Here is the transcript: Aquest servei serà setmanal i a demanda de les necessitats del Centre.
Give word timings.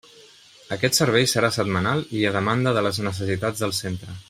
Aquest 0.75 0.97
servei 0.99 1.27
serà 1.33 1.51
setmanal 1.57 2.01
i 2.21 2.23
a 2.31 2.33
demanda 2.39 2.75
de 2.79 2.85
les 2.87 3.03
necessitats 3.11 3.63
del 3.67 3.79
Centre. 3.85 4.19